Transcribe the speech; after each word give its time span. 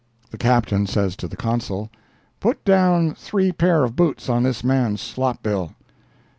The 0.31 0.37
Captain 0.39 0.87
says 0.87 1.15
to 1.17 1.27
the 1.27 1.37
Consul: 1.37 1.91
"Put 2.39 2.65
down 2.65 3.13
three 3.13 3.51
pair 3.51 3.83
of 3.83 3.95
boots 3.95 4.29
on 4.29 4.41
this 4.41 4.63
man's 4.63 4.99
slop 4.99 5.43
bill." 5.43 5.75